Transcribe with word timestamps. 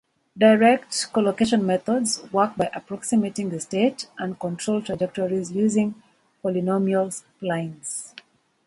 Direct 0.35 1.13
collocation 1.13 1.63
methods 1.63 2.23
work 2.31 2.55
by 2.55 2.71
approximating 2.73 3.51
the 3.51 3.59
state 3.59 4.09
and 4.17 4.39
control 4.39 4.81
trajectories 4.81 5.51
using 5.51 5.93
polynomial 6.43 7.09
splines. 7.21 8.15